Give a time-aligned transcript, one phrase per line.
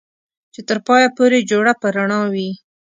[0.53, 2.49] چې تر پايه پورې جوړه په رڼا وي